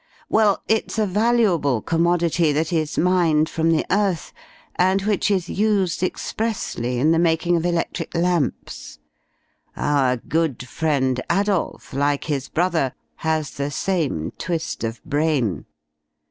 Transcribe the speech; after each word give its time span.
Well, 0.29 0.63
it's 0.67 0.97
a 0.97 1.05
valuable 1.05 1.79
commodity 1.79 2.51
that 2.53 2.73
is 2.73 2.97
mined 2.97 3.47
from 3.49 3.69
the 3.69 3.85
earth, 3.91 4.33
and 4.75 5.03
which 5.03 5.29
is 5.29 5.47
used 5.47 6.01
expressly 6.01 6.97
in 6.97 7.11
the 7.11 7.19
making 7.19 7.55
of 7.55 7.67
electric 7.67 8.15
lamps. 8.17 8.97
Our 9.77 10.17
good 10.17 10.67
friend 10.67 11.21
Adolph, 11.31 11.93
like 11.93 12.23
his 12.23 12.49
brother, 12.49 12.93
has 13.17 13.51
the 13.51 13.69
same 13.69 14.31
twist 14.39 14.83
of 14.83 15.03
brain. 15.03 15.67